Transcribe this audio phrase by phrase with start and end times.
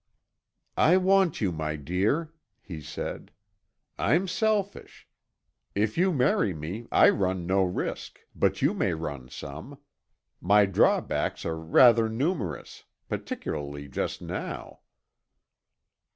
[0.79, 3.29] "I want you, my dear," he said.
[3.99, 5.07] "I'm selfish.
[5.75, 9.77] If you marry me, I run no risk, but you may run some.
[10.41, 14.79] My drawbacks are rather numerous, particularly just now."